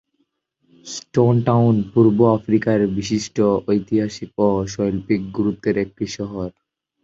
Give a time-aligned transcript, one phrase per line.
[0.85, 3.37] Stone Town পূর্ব আফ্রিকার বিশিষ্ট
[3.67, 6.47] ঐতিহাসিক ও শৈল্পিক গুরুত্বের একটি শহর।